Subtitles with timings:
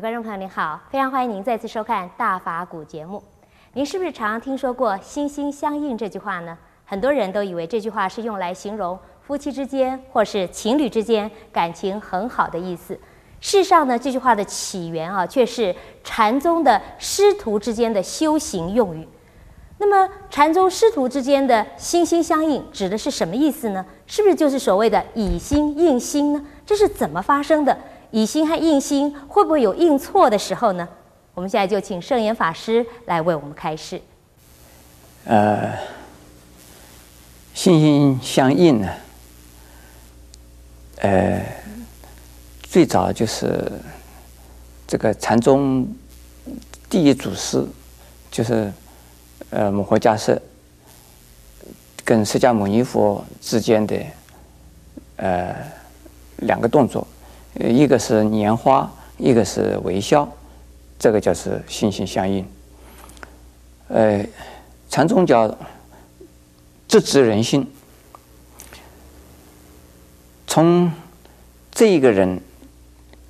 [0.00, 3.22] 观众朋友您好，非常欢迎您再次收看《大法古》节目。
[3.74, 6.56] 您是不是常常听说过“心心相印”这句话呢？
[6.86, 12.94] 很多人都以为这句话是用来形容夫妻之间或是情侣之间感情很好的意思。
[13.40, 19.06] 事实上呢，这句话的起源啊，却是禅宗的师徒之间的修行用语。
[19.76, 23.84] 那么，禅宗师徒之间的心心相印指的是什么意思呢？
[24.06, 26.42] 是不是就是所谓的以心印心呢？
[26.64, 27.76] 这是怎么发生的？
[28.10, 30.88] 以心和印心会不会有印错的时候呢？
[31.34, 34.00] 我们现在就请圣严法师来为我们开示。
[35.24, 35.72] 呃，
[37.54, 38.88] 心心相印呢，
[40.96, 41.40] 呃，
[42.62, 43.70] 最早就是
[44.86, 45.86] 这个禅宗
[46.88, 47.64] 第一祖师，
[48.30, 48.72] 就是
[49.50, 50.42] 呃摩诃迦叶
[52.04, 53.96] 跟释迦牟尼佛之间的
[55.16, 55.54] 呃
[56.38, 57.06] 两个动作。
[57.68, 60.26] 一个是拈花，一个是微笑，
[60.98, 62.44] 这个就是心心相印。
[63.88, 64.24] 呃，
[64.88, 65.54] 禅宗叫
[66.88, 67.70] 直指人心，
[70.46, 70.90] 从
[71.70, 72.40] 这一个人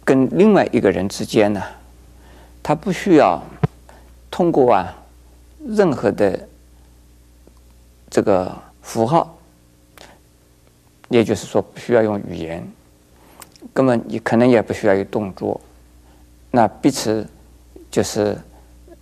[0.05, 1.63] 跟另外一个人之间呢，
[2.63, 3.43] 他不需要
[4.31, 4.97] 通过啊
[5.67, 6.49] 任何的
[8.09, 9.37] 这个符号，
[11.09, 12.67] 也就是说不需要用语言。
[13.73, 15.61] 根本你可能也不需要有动作，
[16.51, 17.27] 那彼此
[17.91, 18.37] 就是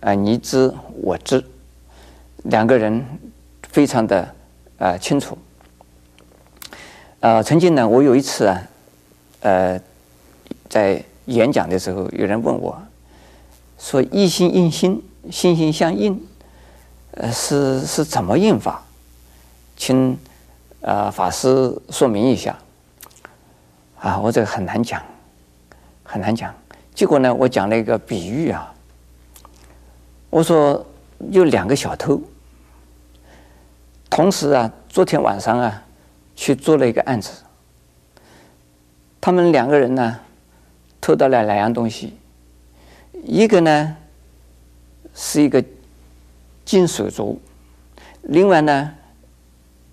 [0.01, 1.43] 啊，你知我知，
[2.43, 3.05] 两个人
[3.69, 4.35] 非常的
[4.77, 5.37] 啊清楚。
[7.19, 8.61] 啊，曾经呢，我有一次啊，
[9.41, 9.79] 呃，
[10.69, 12.81] 在演讲的时候，有人问我，
[13.77, 16.25] 说“一心印心，心心相印”，
[17.11, 18.83] 呃，是是怎么印法？
[19.75, 20.17] 请
[20.81, 22.57] 啊法师说明一下。
[23.99, 25.01] 啊，我这个很难讲，
[26.03, 26.53] 很难讲。
[26.95, 28.73] 结果呢，我讲了一个比喻啊。
[30.29, 30.85] 我说
[31.31, 32.21] 有两个小偷，
[34.09, 35.83] 同时啊，昨天晚上啊，
[36.35, 37.43] 去做了一个案子。
[39.19, 40.19] 他们两个人呢，
[41.01, 42.17] 偷到了两样东西，
[43.25, 43.97] 一个呢
[45.13, 45.63] 是一个
[46.63, 47.35] 金手镯，
[48.21, 48.93] 另外呢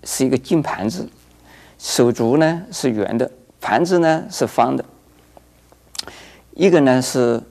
[0.03, 1.09] 是一个金盘子，
[1.77, 3.29] 手镯呢是圆的。
[3.59, 4.85] 盘子呢是方的，
[6.53, 7.41] 一个呢是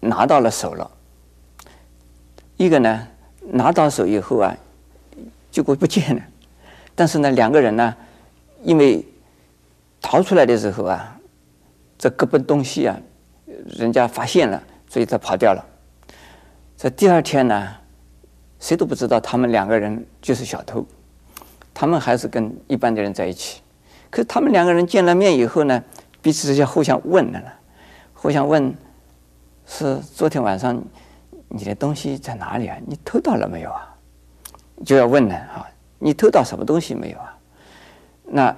[0.00, 0.90] 拿到了手了，
[2.56, 3.06] 一个呢
[3.42, 4.56] 拿到手以后啊，
[5.50, 6.22] 结果不见了。
[6.94, 7.94] 但是呢，两个人呢，
[8.62, 9.04] 因为
[10.00, 11.18] 逃出来的时候啊，
[11.98, 12.98] 这各奔东西啊，
[13.78, 15.64] 人家发现了，所以他跑掉了。
[16.76, 17.76] 这第二天呢，
[18.58, 20.86] 谁都不知道他们两个人就是小偷，
[21.74, 23.60] 他们还是跟一般的人在一起。
[24.10, 25.82] 可他们两个人见了面以后呢，
[26.22, 27.52] 彼此之间互相问的了，
[28.14, 28.74] 互相问，
[29.66, 30.80] 是昨天晚上
[31.48, 32.76] 你的东西在哪里啊？
[32.86, 33.94] 你偷到了没有啊？
[34.84, 35.66] 就要问了啊，
[35.98, 37.36] 你偷到什么东西没有啊？
[38.24, 38.56] 那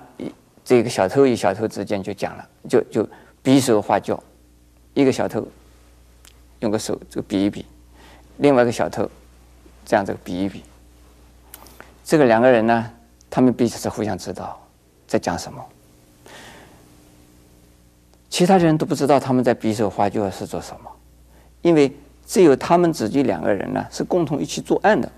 [0.64, 3.09] 这个小偷与小偷之间就讲了，就就
[3.42, 4.22] 比手画脚，
[4.94, 5.47] 一个小偷
[6.60, 7.65] 用个手这个比一比，
[8.36, 9.09] 另外一个小偷
[9.84, 10.62] 这样这个比一比，
[12.04, 12.91] 这个两个人呢，
[13.30, 14.60] 他们彼此是互相知道。
[15.09, 15.65] 在讲什么？
[18.31, 20.91] 其他人都不知道他们在比手画脚是做什么，
[21.63, 21.91] 因为
[22.27, 25.11] 只有他们自己两个人呢是共同一起作案的，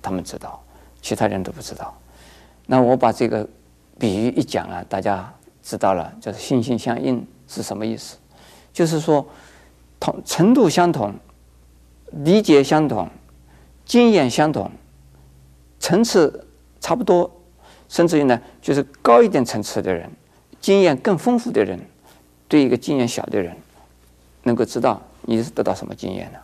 [0.00, 0.60] 他们知道，
[1.02, 1.94] 其他人都不知道。
[2.66, 3.46] 那我把这个
[3.98, 5.30] 比喻一讲啊，大家
[5.62, 8.16] 知道了，就是心心相印是什么意思？
[8.72, 9.24] 就是说
[10.00, 11.14] 同程度相同，
[12.10, 13.08] 理解相同，
[13.84, 14.70] 经验相同，
[15.78, 16.46] 层次
[16.80, 17.30] 差不多。
[17.94, 20.10] 甚至于呢，就是高一点层次的人，
[20.60, 21.78] 经验更丰富的人，
[22.48, 23.56] 对一个经验小的人，
[24.42, 26.38] 能够知道你是得到什么经验呢？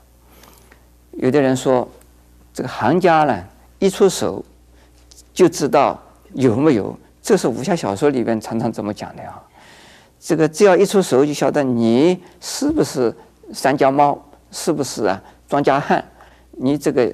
[1.15, 1.89] 有的人说，
[2.55, 3.45] 这个行家呢，
[3.81, 4.45] 一出手
[5.35, 6.01] 就知道
[6.35, 9.43] 有没有，这是武侠小说里边常常这么讲的啊。
[10.21, 13.13] 这个只要一出手就晓得你是不是
[13.53, 14.17] 三脚猫，
[14.53, 16.05] 是不是啊庄稼汉，
[16.53, 17.13] 你这个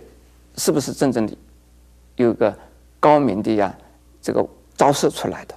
[0.59, 1.35] 是不是真正的
[2.17, 2.55] 有个
[3.00, 3.75] 高明的呀？
[4.26, 4.44] 这个
[4.76, 5.55] 招式出来的，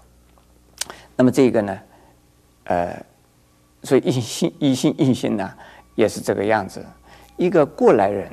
[1.16, 1.80] 那么这个呢，
[2.66, 3.04] 呃，
[3.82, 5.52] 所以一心一心印心呢，
[5.96, 6.86] 也是这个样子。
[7.36, 8.30] 一个过来人，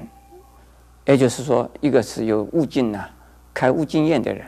[1.07, 3.03] 也就是说，一个是有悟境呢，
[3.55, 4.45] 开悟经验的人，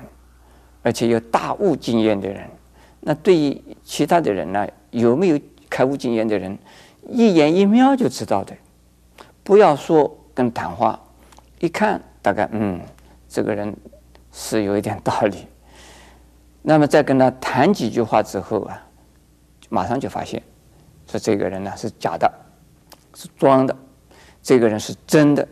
[0.82, 2.46] 而且有大悟经验的人。
[3.00, 6.58] 那对于其他的人呢，有没有开悟经验的人，
[7.08, 8.54] 一眼一瞄就知道的。
[9.42, 11.00] 不要说跟谈话，
[11.60, 12.78] 一看大概嗯，
[13.26, 13.74] 这个人
[14.30, 15.46] 是有一点道理。
[16.68, 18.86] 那么再跟他谈几句话之后啊，
[19.70, 20.42] 马上就发现，
[21.06, 22.30] 说这个人呢是假的，
[23.14, 23.74] 是装的，
[24.42, 25.48] 这个人是真的，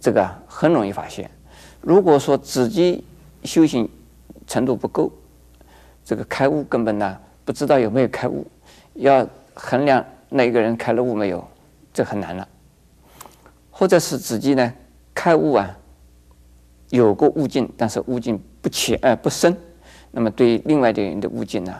[0.00, 1.30] 这个很容易发现。
[1.80, 3.04] 如果说自己
[3.44, 3.88] 修行
[4.44, 5.12] 程度不够，
[6.04, 8.44] 这个开悟根本呢不知道有没有开悟，
[8.94, 9.24] 要
[9.54, 11.46] 衡量那个人开了悟没有，
[11.92, 12.48] 这很难了。
[13.70, 14.74] 或者是自己呢
[15.14, 15.78] 开悟啊，
[16.94, 19.56] 有过悟境，但是悟境不浅呃不深，
[20.12, 21.74] 那么对另外的人的悟境呢，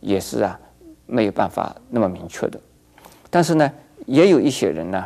[0.00, 0.60] 也是啊
[1.06, 2.60] 没有办法那么明确的。
[3.30, 3.72] 但是呢，
[4.04, 5.02] 也有一些人呢，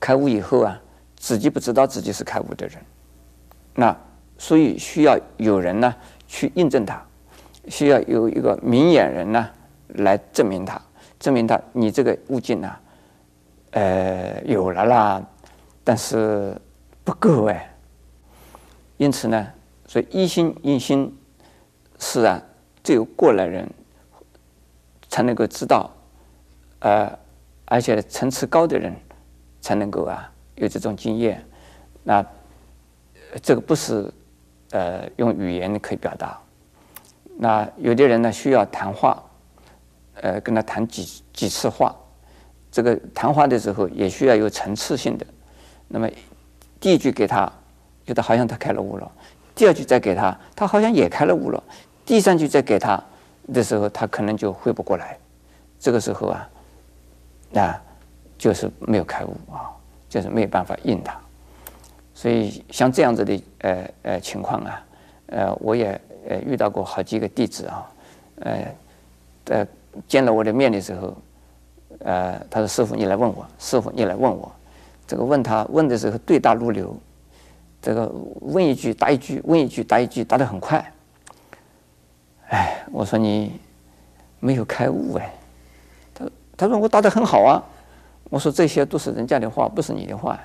[0.00, 0.80] 开悟以后啊，
[1.16, 2.78] 自己不知道自己是开悟的人，
[3.74, 3.94] 那
[4.38, 5.94] 所以需要有人呢
[6.26, 7.02] 去印证他。
[7.68, 9.50] 需要有一个明眼人呢，
[9.88, 10.80] 来证明他，
[11.18, 12.72] 证明他你这个悟境呢，
[13.72, 15.22] 呃，有了啦，
[15.84, 16.56] 但是
[17.04, 17.75] 不够哎。
[18.96, 19.46] 因此呢，
[19.86, 21.16] 所以一心一心
[21.98, 22.42] 是啊，
[22.82, 23.68] 只有过来人
[25.08, 25.90] 才能够知道，
[26.80, 27.18] 呃，
[27.66, 28.94] 而且层次高的人
[29.60, 31.44] 才能够啊有这种经验。
[32.02, 32.24] 那
[33.42, 34.10] 这个不是
[34.70, 36.40] 呃用语言可以表达。
[37.38, 39.22] 那有的人呢，需要谈话，
[40.14, 41.94] 呃，跟他谈几几次话，
[42.70, 45.26] 这个谈话的时候也需要有层次性的。
[45.88, 46.08] 那么
[46.80, 47.52] 第一句给他，
[48.06, 49.06] 觉得好像他开了悟了；
[49.54, 51.62] 第二句再给他，他好像也开了悟了；
[52.04, 53.02] 第三句再给他
[53.52, 55.18] 的时候，他可能就回不过来。
[55.78, 56.48] 这个时候啊，
[57.50, 57.78] 那
[58.38, 59.68] 就是没有开悟啊，
[60.08, 61.14] 就是没有办法应他。
[62.14, 64.84] 所以像这样子的呃呃情况啊，
[65.26, 66.00] 呃，我也。
[66.28, 67.86] 呃，遇到过好几个弟子啊，
[68.40, 68.74] 呃，
[69.44, 69.66] 呃，
[70.08, 71.16] 见了我的面的时候，
[72.00, 74.50] 呃，他说：“师父，你来问我，师父，你来问我。”
[75.06, 76.96] 这个问他问的时候对答如流，
[77.86, 80.92] 这个问一句答一句，问一句答一句，答得很快。
[82.48, 83.60] 哎，我说你
[84.40, 85.32] 没有开悟哎。
[86.12, 87.62] 他他说我答得很好啊。
[88.28, 90.36] 我说这些都是人家的话，不是你的话。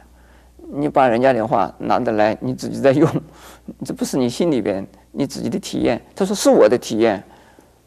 [0.72, 3.10] 你把人家的话拿得来，你自己在用，
[3.84, 4.86] 这不是你心里边。
[5.10, 7.24] 你自己的体验，他说是我的体验，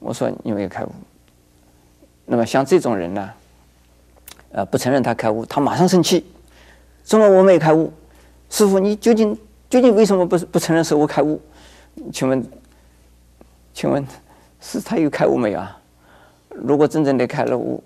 [0.01, 0.91] 我说你没有开悟。
[2.27, 3.31] 那么像这种人呢，
[4.51, 6.27] 呃，不承认他开悟，他马上生气，
[7.05, 7.93] 怎么我没开悟，
[8.51, 9.35] 师傅你究竟
[9.69, 11.41] 究竟为什么不不承认是我开悟？
[12.13, 12.45] 请问，
[13.73, 14.05] 请问
[14.61, 15.81] 是他有开悟没有啊？
[16.49, 17.83] 如果真正的开了悟，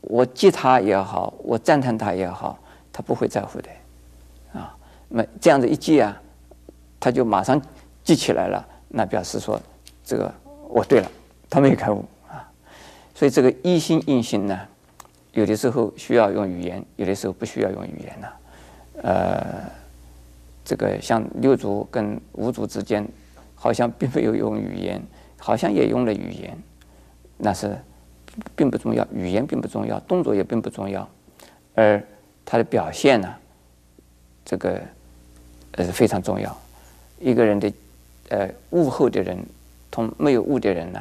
[0.00, 2.58] 我记他也好，我赞叹他也好，
[2.92, 3.68] 他不会在乎的，
[4.52, 4.76] 啊，
[5.08, 6.20] 那这样子一记啊，
[6.98, 7.60] 他就马上。
[8.04, 9.58] 记起来了，那表示说，
[10.04, 10.30] 这个
[10.68, 11.10] 我对了，
[11.48, 12.46] 他没有开悟啊。
[13.14, 14.60] 所以这个一心印心呢，
[15.32, 18.28] 有的时候需要用语言，有的时候不需要用语言呢。
[19.02, 19.42] 呃，
[20.64, 23.06] 这个像六祖跟五祖之间，
[23.54, 25.02] 好像并没有用语言，
[25.38, 26.56] 好像也用了语言，
[27.36, 27.76] 那是
[28.56, 31.08] 并不重要，语言并不重要，动作也并不重要，
[31.74, 32.02] 而
[32.44, 33.34] 他的表现呢，
[34.44, 34.80] 这个
[35.72, 36.56] 呃非常重要，
[37.20, 37.72] 一个人的。
[38.30, 39.36] 呃，悟后的人
[39.90, 40.98] 同没有悟的人呢，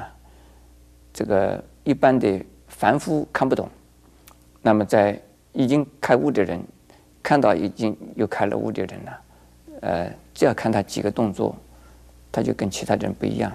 [1.14, 3.70] 这个一般的凡夫看不懂。
[4.62, 5.18] 那么，在
[5.54, 6.62] 已经开悟的人
[7.24, 9.12] 看到已经有开了悟的人呢，
[9.84, 11.54] 呃，只要看他几个动作，
[12.32, 13.52] 他就跟其他人不一样。